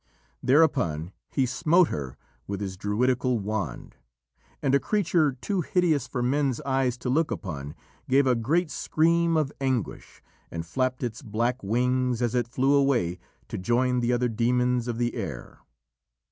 Thereupon 0.41 1.11
he 1.29 1.45
smote 1.45 1.89
her 1.89 2.17
with 2.47 2.59
his 2.59 2.75
druidical 2.75 3.37
wand, 3.37 3.97
and 4.59 4.73
a 4.73 4.79
creature 4.79 5.33
too 5.33 5.61
hideous 5.61 6.07
for 6.07 6.23
men's 6.23 6.59
eyes 6.61 6.97
to 6.97 7.09
look 7.11 7.29
upon, 7.29 7.75
gave 8.09 8.25
a 8.25 8.33
great 8.33 8.71
scream 8.71 9.37
of 9.37 9.51
anguish, 9.61 10.23
and 10.49 10.65
flapped 10.65 11.03
its 11.03 11.21
black 11.21 11.61
wings 11.61 12.19
as 12.19 12.33
it 12.33 12.47
flew 12.47 12.73
away 12.73 13.19
to 13.47 13.59
join 13.59 13.99
the 13.99 14.11
other 14.11 14.27
demons 14.27 14.87
of 14.87 14.97
the 14.97 15.13
air. 15.13 15.59